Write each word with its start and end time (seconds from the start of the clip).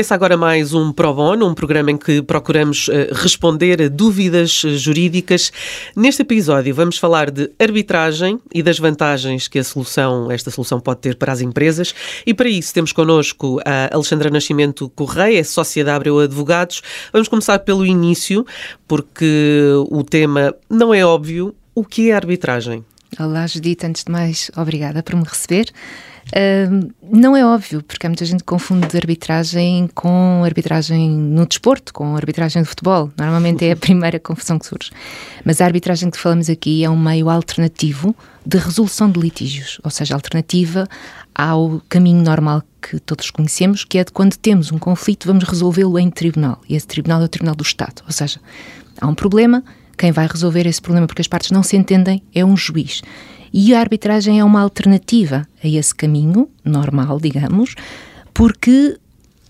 Começa 0.00 0.14
agora 0.14 0.34
mais 0.34 0.72
um 0.72 0.94
Pro 0.94 1.12
Bono, 1.12 1.46
um 1.46 1.52
programa 1.52 1.90
em 1.90 1.98
que 1.98 2.22
procuramos 2.22 2.88
uh, 2.88 3.12
responder 3.12 3.82
a 3.82 3.88
dúvidas 3.88 4.64
uh, 4.64 4.74
jurídicas. 4.74 5.52
Neste 5.94 6.22
episódio 6.22 6.74
vamos 6.74 6.96
falar 6.96 7.30
de 7.30 7.50
arbitragem 7.58 8.40
e 8.50 8.62
das 8.62 8.78
vantagens 8.78 9.46
que 9.46 9.58
a 9.58 9.62
solução, 9.62 10.30
esta 10.30 10.50
solução 10.50 10.80
pode 10.80 11.00
ter 11.00 11.16
para 11.16 11.34
as 11.34 11.42
empresas. 11.42 11.94
E 12.24 12.32
para 12.32 12.48
isso 12.48 12.72
temos 12.72 12.92
connosco 12.92 13.60
a 13.62 13.94
Alexandra 13.94 14.30
Nascimento 14.30 14.88
Correia, 14.88 15.44
sócia 15.44 15.84
da 15.84 15.96
Abreu 15.96 16.18
Advogados. 16.18 16.80
Vamos 17.12 17.28
começar 17.28 17.58
pelo 17.58 17.84
início, 17.84 18.46
porque 18.88 19.70
o 19.90 20.02
tema 20.02 20.54
não 20.70 20.94
é 20.94 21.04
óbvio. 21.04 21.54
O 21.74 21.84
que 21.84 22.10
é 22.10 22.14
arbitragem? 22.14 22.86
Olá, 23.18 23.44
Judita. 23.46 23.88
Antes 23.88 24.04
de 24.04 24.12
mais, 24.12 24.50
obrigada 24.56 25.02
por 25.02 25.16
me 25.16 25.24
receber. 25.24 25.72
Uh, 26.28 26.92
não 27.02 27.36
é 27.36 27.44
óbvio, 27.44 27.82
porque 27.82 28.06
há 28.06 28.08
muita 28.08 28.24
gente 28.24 28.38
que 28.38 28.44
confunde 28.44 28.86
arbitragem 28.96 29.90
com 29.94 30.44
arbitragem 30.44 31.10
no 31.10 31.44
desporto, 31.44 31.92
com 31.92 32.14
arbitragem 32.14 32.62
de 32.62 32.68
futebol. 32.68 33.10
Normalmente 33.18 33.64
é 33.66 33.72
a 33.72 33.76
primeira 33.76 34.20
confusão 34.20 34.60
que 34.60 34.66
surge. 34.66 34.92
Mas 35.44 35.60
a 35.60 35.64
arbitragem 35.64 36.08
que 36.08 36.16
falamos 36.16 36.48
aqui 36.48 36.84
é 36.84 36.88
um 36.88 36.96
meio 36.96 37.28
alternativo 37.28 38.14
de 38.46 38.58
resolução 38.58 39.10
de 39.10 39.18
litígios, 39.18 39.80
ou 39.82 39.90
seja, 39.90 40.14
alternativa 40.14 40.86
ao 41.34 41.82
caminho 41.88 42.22
normal 42.22 42.62
que 42.80 43.00
todos 43.00 43.30
conhecemos, 43.30 43.84
que 43.84 43.98
é 43.98 44.04
de 44.04 44.12
quando 44.12 44.36
temos 44.36 44.70
um 44.70 44.78
conflito, 44.78 45.26
vamos 45.26 45.44
resolvê-lo 45.44 45.98
em 45.98 46.10
tribunal. 46.10 46.60
E 46.68 46.76
esse 46.76 46.86
tribunal 46.86 47.20
é 47.22 47.24
o 47.24 47.28
Tribunal 47.28 47.56
do 47.56 47.64
Estado. 47.64 48.02
Ou 48.06 48.12
seja, 48.12 48.40
há 49.00 49.06
um 49.08 49.14
problema, 49.14 49.64
quem 50.00 50.12
vai 50.12 50.26
resolver 50.26 50.66
esse 50.66 50.80
problema 50.80 51.06
porque 51.06 51.20
as 51.20 51.28
partes 51.28 51.50
não 51.50 51.62
se 51.62 51.76
entendem 51.76 52.22
é 52.34 52.42
um 52.42 52.56
juiz. 52.56 53.02
E 53.52 53.74
a 53.74 53.80
arbitragem 53.80 54.40
é 54.40 54.44
uma 54.44 54.62
alternativa 54.62 55.46
a 55.62 55.68
esse 55.68 55.94
caminho 55.94 56.48
normal, 56.64 57.20
digamos, 57.20 57.74
porque 58.32 58.96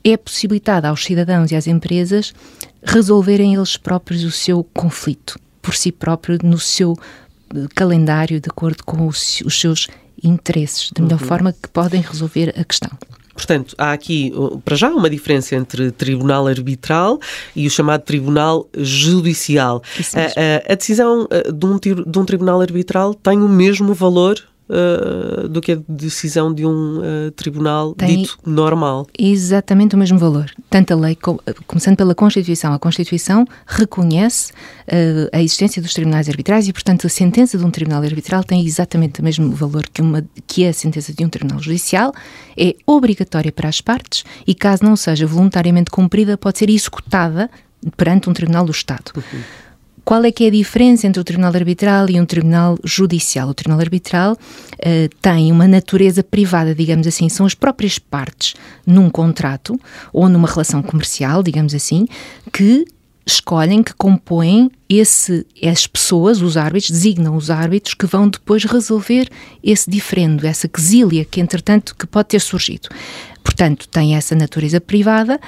é 0.03 0.17
possibilitada 0.17 0.89
aos 0.89 1.05
cidadãos 1.05 1.53
e 1.53 1.57
às 1.57 1.69
empresas 1.69 2.35
resolverem 2.83 3.55
eles 3.55 3.77
próprios 3.77 4.25
o 4.25 4.31
seu 4.33 4.65
conflito, 4.75 5.39
por 5.63 5.77
si 5.77 5.93
próprio, 5.93 6.39
no 6.43 6.59
seu 6.59 6.99
eh, 7.55 7.67
calendário, 7.73 8.41
de 8.41 8.49
acordo 8.49 8.83
com 8.85 9.07
os, 9.07 9.43
os 9.43 9.61
seus 9.61 9.87
interesses, 10.21 10.91
da 10.91 11.03
melhor 11.03 11.21
uhum. 11.21 11.29
forma 11.29 11.53
que 11.53 11.69
podem 11.69 12.01
resolver 12.01 12.53
a 12.59 12.65
questão. 12.65 12.91
Portanto, 13.41 13.75
há 13.79 13.93
aqui, 13.93 14.35
para 14.67 14.77
já, 14.77 14.91
uma 14.91 15.09
diferença 15.09 15.57
entre 15.57 15.91
tribunal 15.91 16.47
arbitral 16.47 17.19
e 17.57 17.67
o 17.67 17.71
chamado 17.71 18.03
tribunal 18.03 18.69
judicial. 18.77 19.83
A, 20.15 20.21
a, 20.69 20.73
a, 20.73 20.75
decisão 20.75 21.27
eh, 21.31 21.51
de 21.51 21.67
um, 21.67 21.79
de 21.79 22.19
um 22.19 22.25
tribunal 22.27 22.61
arbitral 22.61 23.15
tem 23.15 23.39
o 23.41 23.49
mesmo 23.49 23.95
valor 23.95 24.37
uh, 24.71 25.49
do 25.49 25.61
que 25.61 25.73
a 25.73 25.79
decisão 25.89 26.55
de 26.55 26.65
um 26.65 26.99
uh, 26.99 27.31
tribunal 27.33 27.95
Tem 27.95 28.23
dito 28.23 28.39
normal. 28.47 29.07
Exatamente 29.19 29.95
o 29.95 29.99
mesmo 29.99 30.19
valor. 30.19 30.51
Tanto 30.69 30.93
a 30.93 30.97
lei, 30.97 31.19
começando 31.67 31.97
pela 31.97 32.15
Constituição, 32.15 32.73
a 32.73 32.79
Constituição 32.79 33.45
reconhece 33.67 34.53
uh, 34.53 35.29
a 35.33 35.43
existência 35.43 35.83
dos 35.83 35.93
tribunais 35.93 36.29
arbitrais 36.29 36.69
e, 36.69 36.73
portanto, 36.73 37.07
a 37.07 37.11
sentença 37.11 37.59
de 37.59 37.65
um 37.65 37.71
tribunal 37.71 38.03
arbitral 38.03 38.45
tem 38.45 38.65
exatamente 38.65 39.21
o 39.21 39.25
mesmo 39.25 39.51
valor 39.51 39.89
que, 39.93 40.01
uma, 40.01 40.25
que 40.47 40.67
a 40.67 40.73
sentença 40.73 41.13
de 41.13 41.25
um 41.25 41.29
tribunal 41.29 41.61
judicial, 41.61 42.13
é 42.57 42.77
obrigatória 42.87 43.51
para 43.51 43.69
as 43.69 43.81
partes 43.81 44.25
e, 44.47 44.55
caso 44.55 44.85
não 44.85 44.95
seja 44.97 45.27
voluntariamente 45.27 45.91
cumprida, 45.91 46.39
pode 46.39 46.59
ser 46.59 46.71
executada 46.71 47.51
perante 47.97 48.29
um 48.29 48.33
tribunal 48.33 48.65
do 48.65 48.73
Estado. 48.73 49.13
Uhum. 49.17 49.41
Qual 50.05 50.25
é 50.25 50.33
que 50.33 50.45
é 50.45 50.47
a 50.49 50.51
diferença 50.51 51.07
entre 51.07 51.21
o 51.21 51.25
tribunal 51.25 51.55
arbitral 51.55 52.09
e 52.11 52.21
um 52.21 52.27
tribunal 52.27 52.77
judicial? 52.85 53.49
O 53.49 53.55
tribunal 53.55 53.81
arbitral 53.81 54.33
uh, 54.33 55.17
tem 55.21 55.53
uma 55.53 55.69
natureza 55.69 56.23
privada, 56.23 56.75
digamos 56.75 57.07
assim, 57.07 57.29
são 57.29 57.47
as 57.47 57.55
próprias 57.55 57.99
partes 57.99 58.55
num 58.87 59.11
contrato 59.11 59.79
ou 60.13 60.29
numa 60.29 60.49
relação 60.49 60.83
comercial, 60.83 61.43
digamos 61.43 61.75
assim, 61.75 62.07
que 62.53 62.85
escolhem, 63.27 63.83
que 63.83 63.95
compõem 63.95 64.71
esse, 64.89 65.47
as 65.63 65.87
pessoas, 65.87 66.43
os 66.43 66.57
árbitros, 66.57 66.91
designam 66.91 67.37
os 67.37 67.51
árbitros 67.51 67.95
que 67.95 68.07
vão 68.07 68.29
depois 68.29 68.65
resolver 68.65 69.29
esse 69.63 69.89
diferendo, 69.89 70.45
essa 70.45 70.67
quesília 70.67 71.25
que, 71.25 71.41
entretanto, 71.41 71.95
que 71.95 72.07
pode 72.07 72.29
ter 72.29 72.41
surgido. 72.41 72.89
Portanto, 73.43 73.89
tem 73.89 74.17
essa 74.17 74.35
natureza 74.35 74.81
privada 74.81 75.41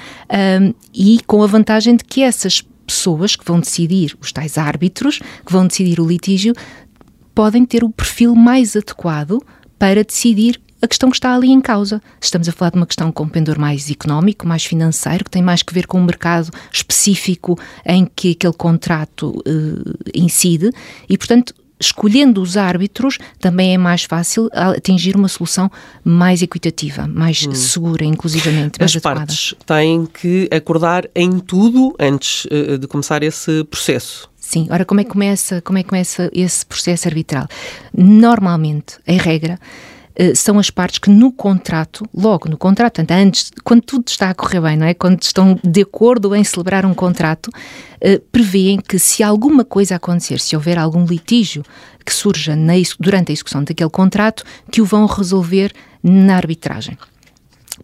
um, 0.61 0.73
e 0.93 1.19
com 1.27 1.43
a 1.43 1.47
vantagem 1.47 1.95
de 1.95 2.03
que 2.03 2.23
essas 2.23 2.63
pessoas 2.93 3.35
que 3.35 3.43
vão 3.43 3.59
decidir, 3.59 4.15
os 4.21 4.31
tais 4.31 4.57
árbitros, 4.57 5.19
que 5.45 5.51
vão 5.51 5.65
decidir 5.65 5.99
o 5.99 6.07
litígio, 6.07 6.53
podem 7.33 7.65
ter 7.65 7.83
o 7.83 7.89
perfil 7.89 8.35
mais 8.35 8.75
adequado 8.75 9.43
para 9.79 10.03
decidir 10.03 10.61
a 10.79 10.87
questão 10.87 11.09
que 11.09 11.15
está 11.15 11.33
ali 11.33 11.49
em 11.49 11.61
causa. 11.61 12.01
Estamos 12.21 12.47
a 12.47 12.51
falar 12.51 12.71
de 12.71 12.77
uma 12.77 12.85
questão 12.85 13.11
com 13.11 13.27
pendor 13.27 13.57
mais 13.57 13.89
económico, 13.89 14.45
mais 14.45 14.63
financeiro, 14.63 15.23
que 15.23 15.31
tem 15.31 15.41
mais 15.41 15.63
que 15.63 15.73
ver 15.73 15.87
com 15.87 15.97
o 15.97 16.01
um 16.01 16.05
mercado 16.05 16.51
específico 16.71 17.57
em 17.85 18.05
que 18.05 18.31
aquele 18.31 18.53
contrato 18.53 19.29
uh, 19.29 19.97
incide 20.13 20.69
e, 21.09 21.17
portanto, 21.17 21.55
escolhendo 21.83 22.41
os 22.41 22.57
árbitros, 22.57 23.17
também 23.39 23.73
é 23.73 23.77
mais 23.77 24.03
fácil 24.03 24.49
atingir 24.53 25.15
uma 25.15 25.27
solução 25.27 25.69
mais 26.03 26.41
equitativa, 26.41 27.07
mais 27.07 27.45
hum. 27.45 27.53
segura, 27.53 28.05
inclusivamente. 28.05 28.81
As 28.81 28.95
partes 28.95 29.53
têm 29.65 30.05
que 30.05 30.47
acordar 30.51 31.07
em 31.15 31.39
tudo 31.39 31.95
antes 31.99 32.45
uh, 32.45 32.77
de 32.77 32.87
começar 32.87 33.23
esse 33.23 33.63
processo. 33.65 34.29
Sim, 34.39 34.67
ora, 34.69 34.85
como 34.85 34.99
é 34.99 35.03
que 35.03 35.09
começa, 35.09 35.61
como 35.61 35.77
é 35.77 35.83
que 35.83 35.89
começa 35.89 36.29
esse 36.33 36.65
processo 36.65 37.07
arbitral? 37.07 37.47
Normalmente, 37.95 38.97
em 39.07 39.17
regra, 39.17 39.57
eh, 39.57 40.02
são 40.35 40.59
as 40.59 40.69
partes 40.69 40.99
que 40.99 41.09
no 41.09 41.31
contrato, 41.31 42.05
logo 42.13 42.47
no 42.47 42.57
contrato, 42.57 43.03
antes, 43.09 43.51
quando 43.63 43.81
tudo 43.81 44.07
está 44.07 44.29
a 44.29 44.33
correr 44.35 44.61
bem, 44.61 44.77
não 44.77 44.85
é? 44.85 44.93
Quando 44.93 45.21
estão 45.21 45.59
de 45.63 45.81
acordo 45.81 46.35
em 46.35 46.43
celebrar 46.43 46.85
um 46.85 46.93
contrato, 46.93 47.47
uh, 47.47 48.19
prevêem 48.31 48.79
que 48.79 48.99
se 48.99 49.23
alguma 49.23 49.65
coisa 49.65 49.95
acontecer, 49.95 50.39
se 50.39 50.55
houver 50.55 50.77
algum 50.77 51.05
litígio 51.05 51.63
que 52.05 52.13
surja 52.13 52.55
na, 52.55 52.73
durante 52.99 53.31
a 53.31 53.33
execução 53.33 53.63
daquele 53.63 53.89
contrato, 53.89 54.43
que 54.71 54.81
o 54.81 54.85
vão 54.85 55.05
resolver 55.05 55.73
na 56.03 56.35
arbitragem 56.35 56.97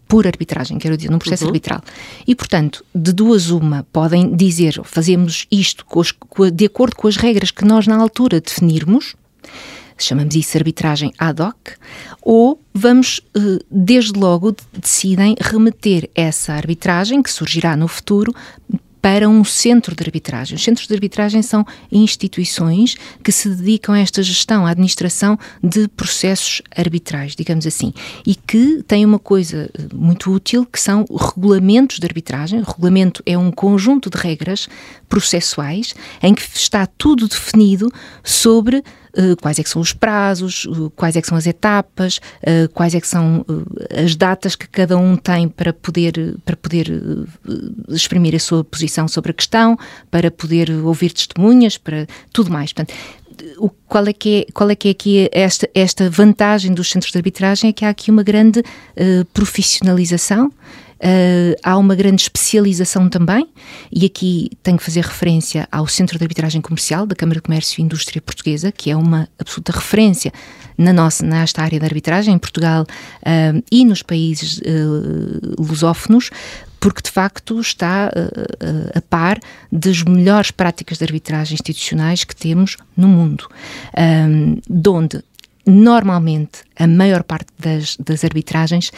por 0.06 0.26
arbitragem, 0.26 0.78
quero 0.78 0.96
dizer, 0.96 1.10
num 1.10 1.18
processo 1.18 1.44
uhum. 1.44 1.50
arbitral. 1.50 1.80
E, 2.26 2.34
portanto, 2.34 2.84
de 2.94 3.12
duas 3.12 3.50
uma, 3.50 3.86
podem 3.92 4.34
dizer, 4.34 4.80
fazemos 4.84 5.46
isto 5.50 5.84
de 6.52 6.66
acordo 6.66 6.96
com 6.96 7.08
as 7.08 7.16
regras 7.16 7.50
que 7.50 7.64
nós 7.64 7.86
na 7.86 7.96
altura 7.96 8.40
definirmos, 8.40 9.14
chamamos 10.04 10.34
isso 10.34 10.56
arbitragem 10.56 11.12
ad 11.18 11.42
hoc, 11.42 11.72
ou 12.22 12.60
vamos, 12.72 13.20
eh, 13.36 13.58
desde 13.70 14.18
logo, 14.18 14.54
decidem 14.72 15.34
remeter 15.40 16.08
essa 16.14 16.52
arbitragem, 16.52 17.22
que 17.22 17.30
surgirá 17.30 17.76
no 17.76 17.88
futuro, 17.88 18.34
para 19.00 19.28
um 19.28 19.44
centro 19.44 19.94
de 19.94 20.02
arbitragem. 20.02 20.56
Os 20.56 20.62
centros 20.62 20.86
de 20.86 20.94
arbitragem 20.94 21.42
são 21.42 21.64
instituições 21.90 22.96
que 23.22 23.32
se 23.32 23.48
dedicam 23.48 23.94
a 23.94 23.98
esta 23.98 24.22
gestão, 24.22 24.66
à 24.66 24.70
administração 24.70 25.38
de 25.62 25.88
processos 25.88 26.62
arbitrais, 26.76 27.34
digamos 27.34 27.66
assim, 27.66 27.92
e 28.26 28.34
que 28.34 28.82
têm 28.82 29.04
uma 29.04 29.18
coisa 29.18 29.70
eh, 29.72 29.94
muito 29.94 30.30
útil 30.32 30.66
que 30.66 30.78
são 30.78 31.04
regulamentos 31.10 31.98
de 31.98 32.06
arbitragem. 32.06 32.60
O 32.60 32.64
regulamento 32.64 33.22
é 33.24 33.38
um 33.38 33.50
conjunto 33.50 34.10
de 34.10 34.18
regras 34.18 34.68
processuais 35.08 35.94
em 36.22 36.34
que 36.34 36.42
está 36.54 36.86
tudo 36.86 37.26
definido 37.26 37.90
sobre 38.22 38.84
quais 39.40 39.58
é 39.58 39.62
que 39.62 39.68
são 39.68 39.80
os 39.80 39.92
prazos, 39.92 40.64
uh, 40.66 40.90
quais 40.90 41.16
é 41.16 41.20
que 41.20 41.26
são 41.28 41.36
as 41.36 41.46
etapas, 41.46 42.18
uh, 42.42 42.68
quais 42.72 42.94
é 42.94 43.00
que 43.00 43.08
são 43.08 43.44
as 44.04 44.14
datas 44.16 44.54
que 44.54 44.68
cada 44.68 44.96
um 44.96 45.16
tem 45.16 45.48
para 45.48 45.72
poder, 45.72 46.36
para 46.44 46.56
poder 46.56 47.02
exprimir 47.88 48.34
a 48.34 48.38
sua 48.38 48.64
posição 48.64 49.08
sobre 49.08 49.30
a 49.30 49.34
questão, 49.34 49.78
para 50.10 50.30
poder 50.30 50.70
ouvir 50.70 51.12
testemunhas, 51.12 51.76
para 51.76 52.06
tudo 52.32 52.50
mais. 52.50 52.72
Portanto, 52.72 52.94
o, 53.58 53.68
qual, 53.68 54.06
é 54.06 54.12
que 54.12 54.46
é, 54.48 54.52
qual 54.52 54.70
é 54.70 54.74
que 54.74 54.88
é 54.88 54.90
aqui 54.90 55.28
esta, 55.32 55.68
esta 55.74 56.10
vantagem 56.10 56.72
dos 56.72 56.90
centros 56.90 57.12
de 57.12 57.18
arbitragem? 57.18 57.70
É 57.70 57.72
que 57.72 57.84
há 57.84 57.88
aqui 57.88 58.10
uma 58.10 58.22
grande 58.22 58.62
profissionalização 59.32 60.52
Uh, 61.00 61.56
há 61.62 61.78
uma 61.78 61.94
grande 61.94 62.20
especialização 62.22 63.08
também, 63.08 63.48
e 63.90 64.04
aqui 64.04 64.50
tenho 64.62 64.76
que 64.76 64.84
fazer 64.84 65.02
referência 65.02 65.66
ao 65.72 65.86
Centro 65.86 66.18
de 66.18 66.24
Arbitragem 66.24 66.60
Comercial 66.60 67.06
da 67.06 67.16
Câmara 67.16 67.38
de 67.38 67.42
Comércio 67.42 67.80
e 67.80 67.84
Indústria 67.84 68.20
Portuguesa, 68.20 68.70
que 68.70 68.90
é 68.90 68.96
uma 68.96 69.26
absoluta 69.38 69.72
referência 69.72 70.30
na 70.76 70.92
nossa, 70.92 71.24
nesta 71.24 71.62
área 71.62 71.80
da 71.80 71.86
arbitragem, 71.86 72.34
em 72.34 72.38
Portugal 72.38 72.84
uh, 72.84 73.62
e 73.72 73.84
nos 73.84 74.02
países 74.02 74.58
uh, 74.58 75.62
lusófonos, 75.62 76.30
porque 76.78 77.02
de 77.02 77.10
facto 77.10 77.60
está 77.60 78.10
uh, 78.14 78.98
a 78.98 79.00
par 79.00 79.38
das 79.70 80.02
melhores 80.02 80.50
práticas 80.50 80.98
de 80.98 81.04
arbitragem 81.04 81.54
institucionais 81.54 82.24
que 82.24 82.36
temos 82.36 82.76
no 82.96 83.08
mundo, 83.08 83.46
um, 83.96 84.56
normalmente 85.66 86.62
a 86.78 86.86
maior 86.86 87.22
parte 87.22 87.48
das, 87.58 87.96
das 87.96 88.24
arbitragens 88.24 88.90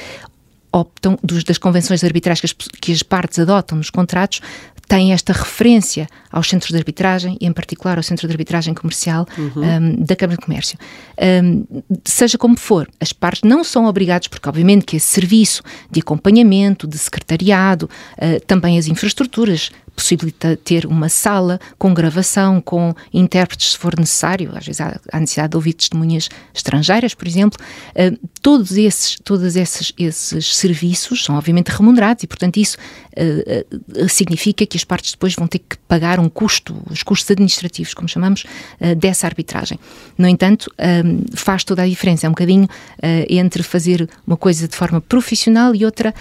optam, 0.72 1.18
dos, 1.22 1.44
das 1.44 1.58
convenções 1.58 2.02
arbitrais 2.02 2.40
que 2.40 2.46
as, 2.46 2.52
que 2.52 2.92
as 2.92 3.02
partes 3.02 3.38
adotam 3.38 3.76
nos 3.76 3.90
contratos, 3.90 4.40
tem 4.88 5.12
esta 5.12 5.32
referência 5.32 6.06
aos 6.30 6.48
centros 6.48 6.70
de 6.70 6.76
arbitragem, 6.76 7.38
e 7.40 7.46
em 7.46 7.52
particular 7.52 7.96
ao 7.96 8.02
Centro 8.02 8.26
de 8.26 8.32
Arbitragem 8.34 8.74
Comercial 8.74 9.26
uhum. 9.38 9.62
um, 9.62 10.04
da 10.04 10.14
Câmara 10.14 10.38
de 10.38 10.44
Comércio. 10.44 10.78
Um, 11.42 11.64
seja 12.04 12.36
como 12.36 12.58
for, 12.58 12.86
as 13.00 13.10
partes 13.10 13.42
não 13.42 13.64
são 13.64 13.86
obrigadas, 13.86 14.28
porque 14.28 14.46
obviamente 14.46 14.84
que 14.84 14.96
esse 14.96 15.06
serviço 15.06 15.62
de 15.90 16.00
acompanhamento, 16.00 16.86
de 16.86 16.98
secretariado, 16.98 17.88
uh, 18.18 18.44
também 18.46 18.78
as 18.78 18.86
infraestruturas, 18.86 19.70
possibilita 19.94 20.56
ter 20.56 20.86
uma 20.86 21.08
sala 21.08 21.60
com 21.78 21.92
gravação, 21.92 22.60
com 22.60 22.94
intérpretes 23.12 23.72
se 23.72 23.78
for 23.78 23.98
necessário, 23.98 24.50
às 24.54 24.64
vezes 24.64 24.80
há, 24.80 24.98
há 25.10 25.20
necessidade 25.20 25.50
de 25.50 25.56
ouvir 25.56 25.74
testemunhas 25.74 26.28
estrangeiras, 26.54 27.14
por 27.14 27.26
exemplo. 27.26 27.58
Uh, 27.90 28.18
todos 28.40 28.72
esses, 28.72 29.18
todos 29.22 29.56
esses, 29.56 29.92
esses 29.98 30.56
serviços 30.56 31.24
são 31.24 31.36
obviamente 31.36 31.68
remunerados 31.68 32.24
e, 32.24 32.26
portanto, 32.26 32.56
isso 32.56 32.76
uh, 33.16 34.02
uh, 34.02 34.08
significa 34.08 34.66
que 34.66 34.76
as 34.76 34.84
partes 34.84 35.12
depois 35.12 35.34
vão 35.34 35.46
ter 35.46 35.58
que 35.58 35.76
pagar 35.86 36.18
um 36.18 36.28
custo, 36.28 36.76
os 36.90 37.02
custos 37.02 37.30
administrativos, 37.30 37.94
como 37.94 38.08
chamamos, 38.08 38.44
dessa 38.96 39.26
arbitragem. 39.26 39.78
No 40.16 40.26
entanto, 40.26 40.70
faz 41.34 41.64
toda 41.64 41.82
a 41.82 41.86
diferença, 41.86 42.26
é 42.26 42.28
um 42.28 42.32
bocadinho 42.32 42.66
entre 43.28 43.62
fazer 43.62 44.08
uma 44.26 44.36
coisa 44.36 44.66
de 44.66 44.74
forma 44.74 45.00
profissional 45.00 45.74
e 45.74 45.84
outra 45.84 46.14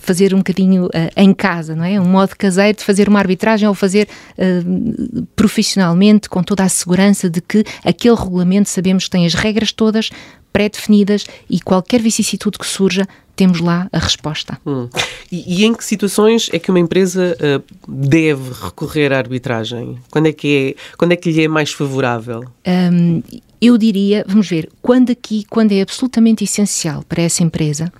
fazer 0.00 0.34
um 0.34 0.38
bocadinho 0.38 0.88
em 1.16 1.32
casa, 1.32 1.76
não 1.76 1.84
é? 1.84 2.00
Um 2.00 2.06
modo 2.06 2.34
caseiro 2.40 2.78
de 2.78 2.84
fazer 2.84 3.08
uma 3.08 3.18
arbitragem 3.18 3.68
ou 3.68 3.74
fazer 3.74 4.08
uh, 4.38 5.26
profissionalmente, 5.36 6.28
com 6.28 6.42
toda 6.42 6.64
a 6.64 6.68
segurança 6.68 7.28
de 7.28 7.40
que 7.40 7.64
aquele 7.84 8.16
regulamento 8.16 8.68
sabemos 8.68 9.04
que 9.04 9.10
tem 9.10 9.26
as 9.26 9.34
regras 9.34 9.72
todas 9.72 10.10
pré-definidas 10.52 11.26
e 11.48 11.60
qualquer 11.60 12.00
vicissitude 12.00 12.58
que 12.58 12.66
surja, 12.66 13.06
temos 13.40 13.58
lá 13.58 13.88
a 13.90 13.98
resposta. 13.98 14.60
Hum. 14.66 14.86
E, 15.32 15.62
e, 15.62 15.64
em 15.64 15.72
que 15.72 15.82
situações 15.82 16.50
é 16.52 16.58
que 16.58 16.70
uma 16.70 16.78
empresa 16.78 17.34
uh, 17.40 17.90
deve 17.90 18.52
recorrer 18.52 19.14
à 19.14 19.16
arbitragem? 19.16 19.98
Quando 20.10 20.26
é 20.26 20.32
que 20.32 20.76
é, 20.76 20.96
quando 20.98 21.12
é 21.12 21.16
que 21.16 21.32
lhe 21.32 21.44
é 21.44 21.48
mais 21.48 21.72
favorável? 21.72 22.44
Um, 22.66 23.22
eu 23.58 23.78
diria, 23.78 24.26
vamos 24.28 24.46
ver, 24.46 24.68
quando 24.82 25.08
aqui, 25.08 25.46
quando 25.48 25.72
é 25.72 25.80
absolutamente 25.80 26.44
essencial 26.44 27.02
para 27.08 27.22
essa 27.22 27.42
empresa 27.42 27.90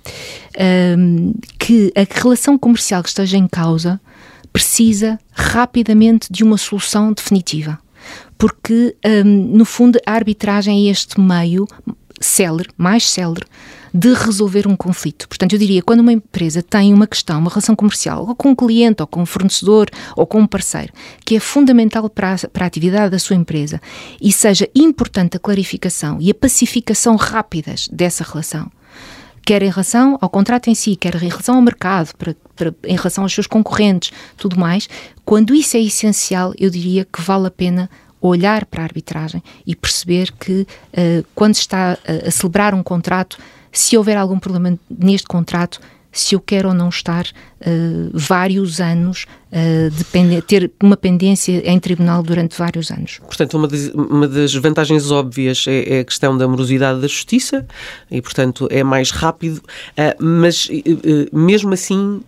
um, 0.98 1.32
que 1.58 1.90
a 1.96 2.22
relação 2.22 2.58
comercial 2.58 3.02
que 3.02 3.08
esteja 3.08 3.38
em 3.38 3.48
causa 3.48 3.98
precisa 4.52 5.18
rapidamente 5.32 6.30
de 6.30 6.44
uma 6.44 6.58
solução 6.58 7.14
definitiva. 7.14 7.78
Porque, 8.36 8.94
um, 9.24 9.56
no 9.56 9.64
fundo, 9.64 9.98
a 10.06 10.12
arbitragem 10.12 10.86
é 10.86 10.90
este 10.90 11.18
meio 11.18 11.66
célere, 12.20 12.68
mais 12.76 13.08
célere, 13.08 13.46
de 13.92 14.12
resolver 14.12 14.66
um 14.68 14.76
conflito. 14.76 15.28
Portanto, 15.28 15.54
eu 15.54 15.58
diria, 15.58 15.82
quando 15.82 16.00
uma 16.00 16.12
empresa 16.12 16.62
tem 16.62 16.94
uma 16.94 17.06
questão, 17.06 17.38
uma 17.38 17.50
relação 17.50 17.74
comercial, 17.74 18.26
ou 18.26 18.34
com 18.34 18.50
um 18.50 18.54
cliente, 18.54 19.02
ou 19.02 19.06
com 19.06 19.22
um 19.22 19.26
fornecedor, 19.26 19.88
ou 20.16 20.26
com 20.26 20.40
um 20.40 20.46
parceiro, 20.46 20.92
que 21.24 21.36
é 21.36 21.40
fundamental 21.40 22.08
para 22.08 22.34
a, 22.34 22.48
para 22.48 22.64
a 22.64 22.68
atividade 22.68 23.10
da 23.10 23.18
sua 23.18 23.36
empresa, 23.36 23.80
e 24.20 24.30
seja 24.30 24.68
importante 24.74 25.36
a 25.36 25.40
clarificação 25.40 26.18
e 26.20 26.30
a 26.30 26.34
pacificação 26.34 27.16
rápidas 27.16 27.88
dessa 27.90 28.22
relação, 28.22 28.70
quer 29.44 29.62
em 29.62 29.70
relação 29.70 30.16
ao 30.20 30.30
contrato 30.30 30.68
em 30.70 30.74
si, 30.74 30.94
quer 30.94 31.16
em 31.16 31.28
relação 31.28 31.56
ao 31.56 31.62
mercado, 31.62 32.14
para, 32.16 32.36
para, 32.54 32.74
em 32.84 32.96
relação 32.96 33.24
aos 33.24 33.32
seus 33.32 33.46
concorrentes, 33.46 34.12
tudo 34.36 34.58
mais, 34.58 34.88
quando 35.24 35.54
isso 35.54 35.76
é 35.76 35.80
essencial, 35.80 36.52
eu 36.58 36.70
diria 36.70 37.04
que 37.04 37.20
vale 37.20 37.48
a 37.48 37.50
pena 37.50 37.90
olhar 38.20 38.66
para 38.66 38.82
a 38.82 38.84
arbitragem 38.84 39.42
e 39.66 39.74
perceber 39.74 40.32
que 40.32 40.62
uh, 40.62 41.26
quando 41.34 41.54
está 41.54 41.98
a, 42.06 42.28
a 42.28 42.30
celebrar 42.30 42.74
um 42.74 42.82
contrato, 42.82 43.38
se 43.72 43.96
houver 43.96 44.16
algum 44.16 44.38
problema 44.38 44.78
neste 44.88 45.26
contrato, 45.26 45.80
se 46.12 46.34
eu 46.34 46.40
quero 46.40 46.68
ou 46.68 46.74
não 46.74 46.88
estar 46.88 47.24
uh, 47.24 48.10
vários 48.12 48.80
anos, 48.80 49.26
uh, 49.52 50.42
ter 50.42 50.70
uma 50.82 50.96
pendência 50.96 51.62
em 51.64 51.78
tribunal 51.78 52.22
durante 52.22 52.58
vários 52.58 52.90
anos. 52.90 53.20
Portanto, 53.20 53.56
uma 53.56 53.68
das, 53.68 53.88
uma 53.88 54.26
das 54.26 54.54
vantagens 54.54 55.10
óbvias 55.10 55.64
é, 55.68 55.98
é, 55.98 56.00
a 56.00 56.04
questão 56.04 56.36
da 56.36 56.48
morosidade 56.48 57.00
da 57.00 57.06
justiça 57.06 57.66
e, 58.10 58.20
portanto, 58.20 58.66
é 58.70 58.82
mais 58.82 59.10
rápido, 59.10 59.58
uh, 59.58 60.22
mas 60.24 60.68
mesmo 61.32 61.72
assim 61.72 62.22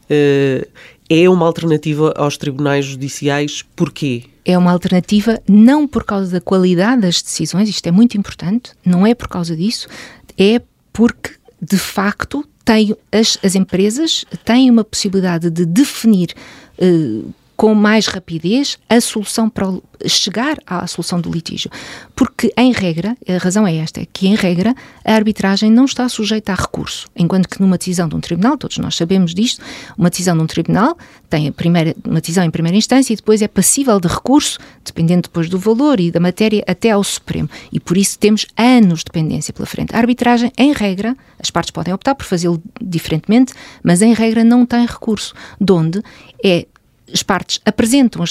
é 1.08 1.28
uma 1.28 1.46
alternativa 1.46 2.12
aos 2.16 2.36
tribunais 2.36 2.84
judiciais. 2.86 3.64
Porquê? 3.76 4.24
É 4.44 4.56
uma 4.58 4.72
alternativa 4.72 5.40
não 5.48 5.86
por 5.86 6.04
causa 6.04 6.32
da 6.32 6.40
qualidade 6.40 7.02
das 7.02 7.22
decisões, 7.22 7.68
isto 7.68 7.86
é 7.86 7.90
muito 7.90 8.16
importante, 8.16 8.72
não 8.84 9.06
é 9.06 9.14
por 9.14 9.28
causa 9.28 9.56
disso, 9.56 9.88
é 10.36 10.60
porque 10.92 11.30
de 11.60 11.78
facto 11.78 12.44
tem, 12.64 12.96
as, 13.10 13.38
as 13.42 13.54
empresas 13.54 14.24
têm 14.44 14.70
uma 14.70 14.84
possibilidade 14.84 15.50
de 15.50 15.64
definir 15.64 16.34
uh, 16.78 17.32
com 17.62 17.76
mais 17.76 18.08
rapidez 18.08 18.76
a 18.88 19.00
solução 19.00 19.48
para 19.48 19.72
chegar 20.04 20.58
à 20.66 20.84
solução 20.88 21.20
do 21.20 21.30
litígio. 21.30 21.70
Porque, 22.12 22.52
em 22.56 22.72
regra, 22.72 23.16
a 23.28 23.38
razão 23.38 23.64
é 23.64 23.76
esta, 23.76 24.00
é 24.00 24.06
que, 24.12 24.26
em 24.26 24.34
regra, 24.34 24.74
a 25.04 25.14
arbitragem 25.14 25.70
não 25.70 25.84
está 25.84 26.08
sujeita 26.08 26.50
a 26.50 26.56
recurso, 26.56 27.06
enquanto 27.14 27.48
que 27.48 27.60
numa 27.60 27.78
decisão 27.78 28.08
de 28.08 28.16
um 28.16 28.20
tribunal, 28.20 28.58
todos 28.58 28.78
nós 28.78 28.96
sabemos 28.96 29.32
disto, 29.32 29.62
uma 29.96 30.10
decisão 30.10 30.36
de 30.36 30.42
um 30.42 30.46
tribunal 30.48 30.98
tem 31.30 31.48
a 31.48 31.52
primeira, 31.52 31.94
uma 32.04 32.20
decisão 32.20 32.44
em 32.44 32.50
primeira 32.50 32.76
instância 32.76 33.12
e 33.12 33.16
depois 33.16 33.40
é 33.40 33.48
passível 33.48 33.98
de 33.98 34.06
recurso, 34.06 34.58
dependendo 34.84 35.22
depois 35.22 35.48
do 35.48 35.58
valor 35.58 35.98
e 35.98 36.10
da 36.10 36.20
matéria, 36.20 36.62
até 36.66 36.90
ao 36.90 37.02
Supremo. 37.02 37.48
E 37.72 37.80
por 37.80 37.96
isso 37.96 38.18
temos 38.18 38.44
anos 38.54 39.04
de 39.04 39.10
pendência 39.10 39.54
pela 39.54 39.64
frente. 39.64 39.94
A 39.94 39.98
arbitragem, 39.98 40.52
em 40.58 40.72
regra, 40.72 41.16
as 41.38 41.48
partes 41.48 41.70
podem 41.70 41.94
optar 41.94 42.14
por 42.14 42.26
fazê-lo 42.26 42.62
diferentemente, 42.82 43.54
mas 43.82 44.02
em 44.02 44.12
regra 44.12 44.44
não 44.44 44.66
tem 44.66 44.84
recurso, 44.84 45.32
de 45.58 45.72
onde 45.72 46.02
é 46.44 46.66
as 47.12 47.22
partes 47.22 47.60
apresentam 47.64 48.22
a 48.22 48.26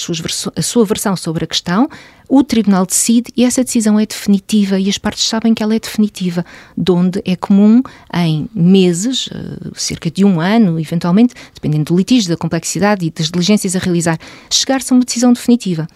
sua 0.61 0.85
versão 0.85 1.15
sobre 1.15 1.43
a 1.43 1.47
questão, 1.47 1.89
o 2.27 2.43
tribunal 2.43 2.85
decide 2.85 3.31
e 3.35 3.43
essa 3.43 3.61
decisão 3.61 3.99
é 3.99 4.05
definitiva 4.05 4.79
e 4.79 4.87
as 4.87 4.97
partes 4.97 5.25
sabem 5.25 5.53
que 5.53 5.61
ela 5.61 5.75
é 5.75 5.79
definitiva, 5.79 6.45
de 6.77 6.91
onde 6.91 7.21
é 7.25 7.35
comum 7.35 7.83
em 8.13 8.47
meses, 8.55 9.29
eh, 9.33 9.71
cerca 9.75 10.09
de 10.09 10.23
um 10.23 10.39
ano, 10.39 10.79
eventualmente, 10.79 11.33
dependendo 11.53 11.93
do 11.93 11.97
litígio, 11.97 12.29
da 12.29 12.37
complexidade 12.37 13.05
e 13.05 13.11
das 13.11 13.29
diligências 13.29 13.75
a 13.75 13.79
realizar, 13.79 14.17
chegar-se 14.49 14.93
a 14.93 14.95
uma 14.95 15.03
decisão 15.03 15.33
definitiva. 15.33 15.87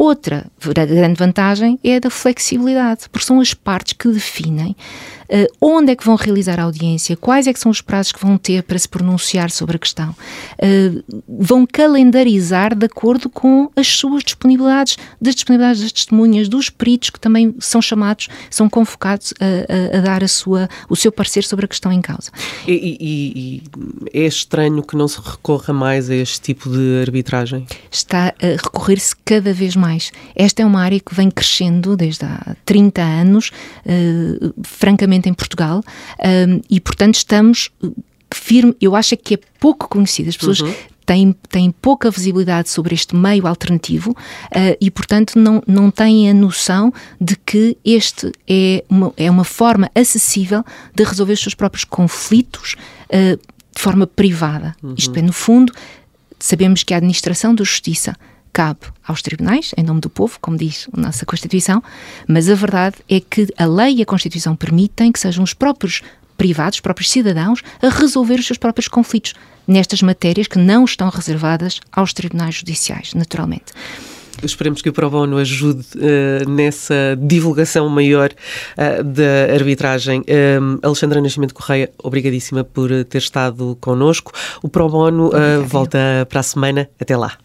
Outra 0.00 0.50
grande 0.58 1.18
vantagem 1.18 1.78
é 1.84 1.96
a 1.96 1.98
da 1.98 2.08
flexibilidade, 2.08 3.02
porque 3.12 3.26
são 3.26 3.38
as 3.38 3.52
partes 3.52 3.92
que 3.92 4.08
definem 4.08 4.70
uh, 4.70 5.46
onde 5.60 5.92
é 5.92 5.94
que 5.94 6.06
vão 6.06 6.16
realizar 6.16 6.58
a 6.58 6.62
audiência, 6.62 7.18
quais 7.18 7.46
é 7.46 7.52
que 7.52 7.60
são 7.60 7.70
os 7.70 7.82
prazos 7.82 8.12
que 8.12 8.24
vão 8.24 8.38
ter 8.38 8.62
para 8.62 8.78
se 8.78 8.88
pronunciar 8.88 9.50
sobre 9.50 9.76
a 9.76 9.78
questão. 9.78 10.16
Uh, 10.58 11.22
vão 11.28 11.66
calendarizar 11.66 12.74
de 12.74 12.86
acordo 12.86 13.28
com 13.28 13.70
as 13.76 13.88
suas 13.88 14.24
disponibilidades, 14.24 14.96
das 15.20 15.34
disponibilidades 15.34 15.82
das 15.82 15.92
testemunhas, 15.92 16.48
dos 16.48 16.70
peritos 16.70 17.10
que 17.10 17.20
também 17.20 17.54
são 17.58 17.82
chamados, 17.82 18.28
são 18.48 18.70
convocados 18.70 19.34
a, 19.38 19.96
a, 19.96 19.98
a 19.98 20.00
dar 20.00 20.24
a 20.24 20.28
sua, 20.28 20.66
o 20.88 20.96
seu 20.96 21.12
parecer 21.12 21.44
sobre 21.44 21.66
a 21.66 21.68
questão 21.68 21.92
em 21.92 22.00
causa. 22.00 22.30
E, 22.66 22.72
e, 22.72 23.62
e, 24.14 24.18
é 24.18 24.26
estranho 24.26 24.82
que 24.82 24.96
não 24.96 25.06
se 25.06 25.20
recorra 25.20 25.74
mais 25.74 26.08
a 26.08 26.14
este 26.14 26.40
tipo 26.40 26.70
de 26.70 27.02
arbitragem? 27.02 27.66
Está 27.90 28.34
a 28.40 28.62
recorrer-se 28.62 29.14
cada 29.24 29.52
vez 29.52 29.74
mais. 29.74 30.12
Esta 30.34 30.62
é 30.62 30.66
uma 30.66 30.82
área 30.82 31.00
que 31.00 31.14
vem 31.14 31.30
crescendo 31.30 31.96
desde 31.96 32.24
há 32.24 32.54
30 32.64 33.02
anos, 33.02 33.50
uh, 33.84 34.54
francamente 34.62 35.28
em 35.28 35.34
Portugal, 35.34 35.80
uh, 35.80 36.62
e 36.70 36.80
portanto 36.80 37.16
estamos 37.16 37.70
firme, 38.34 38.74
eu 38.80 38.94
acho 38.94 39.16
que 39.16 39.34
é 39.34 39.38
pouco 39.58 39.88
conhecida, 39.88 40.28
as 40.28 40.36
pessoas 40.36 40.60
uhum. 40.60 40.74
Têm, 41.06 41.34
têm, 41.48 41.72
pouca 41.72 42.08
visibilidade 42.08 42.70
sobre 42.70 42.94
este 42.94 43.16
meio 43.16 43.44
alternativo 43.48 44.12
uh, 44.12 44.76
e, 44.80 44.92
portanto, 44.92 45.36
não, 45.40 45.60
não 45.66 45.90
têm 45.90 46.30
a 46.30 46.34
noção 46.34 46.92
de 47.20 47.34
que 47.34 47.76
este 47.84 48.30
é 48.46 48.84
uma, 48.88 49.12
é 49.16 49.28
uma 49.28 49.42
forma 49.42 49.90
acessível 49.92 50.62
de 50.94 51.02
resolver 51.02 51.32
os 51.32 51.40
seus 51.40 51.54
próprios 51.54 51.82
conflitos 51.82 52.76
uh, 53.06 53.36
de 53.36 53.82
forma 53.82 54.06
privada. 54.06 54.76
Uhum. 54.80 54.94
Isto 54.96 55.18
é, 55.18 55.22
no 55.22 55.32
fundo, 55.32 55.72
sabemos 56.40 56.82
que 56.82 56.94
a 56.94 56.96
administração 56.96 57.54
da 57.54 57.62
justiça 57.62 58.16
cabe 58.52 58.80
aos 59.06 59.22
tribunais, 59.22 59.72
em 59.76 59.82
nome 59.82 60.00
do 60.00 60.10
povo, 60.10 60.38
como 60.40 60.56
diz 60.56 60.88
a 60.92 61.00
nossa 61.00 61.24
Constituição, 61.24 61.82
mas 62.26 62.48
a 62.48 62.54
verdade 62.54 62.96
é 63.08 63.20
que 63.20 63.48
a 63.56 63.64
lei 63.64 63.96
e 63.96 64.02
a 64.02 64.06
Constituição 64.06 64.56
permitem 64.56 65.12
que 65.12 65.20
sejam 65.20 65.44
os 65.44 65.54
próprios 65.54 66.02
privados, 66.36 66.76
os 66.76 66.80
próprios 66.80 67.10
cidadãos, 67.10 67.62
a 67.82 67.88
resolver 67.88 68.40
os 68.40 68.46
seus 68.46 68.58
próprios 68.58 68.88
conflitos 68.88 69.34
nestas 69.68 70.02
matérias 70.02 70.48
que 70.48 70.58
não 70.58 70.84
estão 70.84 71.08
reservadas 71.08 71.80
aos 71.92 72.12
tribunais 72.12 72.54
judiciais, 72.56 73.14
naturalmente. 73.14 73.72
Esperemos 74.42 74.82
que 74.82 74.88
o 74.88 74.92
Pro 74.92 75.10
Bono 75.10 75.36
ajude 75.38 75.86
uh, 75.96 76.48
nessa 76.48 77.16
divulgação 77.20 77.88
maior 77.88 78.30
uh, 78.30 79.04
da 79.04 79.52
arbitragem. 79.54 80.20
Uh, 80.20 80.78
Alexandra 80.82 81.20
Nascimento 81.20 81.54
Correia, 81.54 81.90
obrigadíssima 82.02 82.64
por 82.64 82.90
ter 83.04 83.18
estado 83.18 83.76
connosco. 83.80 84.32
O 84.62 84.68
Pro 84.68 84.88
Bono 84.88 85.30
volta 85.66 86.26
para 86.28 86.40
a 86.40 86.42
semana. 86.42 86.88
Até 86.98 87.16
lá. 87.16 87.36